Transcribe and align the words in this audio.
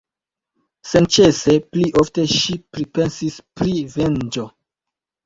Senĉese 0.91 1.53
pli 1.75 1.89
ofte 2.03 2.25
ŝi 2.37 2.55
pripensis 2.79 3.37
pri 3.63 3.77
venĝo. 3.97 4.47